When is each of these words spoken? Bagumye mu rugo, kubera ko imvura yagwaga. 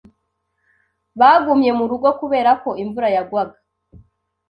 Bagumye 1.19 1.71
mu 1.77 1.85
rugo, 1.91 2.07
kubera 2.19 2.51
ko 2.61 2.69
imvura 2.83 3.07
yagwaga. 3.15 3.57